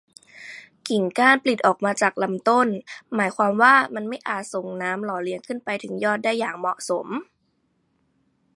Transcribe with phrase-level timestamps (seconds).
[0.87, 2.67] กิ่งก้านปลิดออกมาจากลำต้น
[3.15, 7.07] หมายความว่ามันไม่อาจส่งน้ำหล่อเลี้ยงขึ้นไปถึงยอดได้อย่างเหมาะสม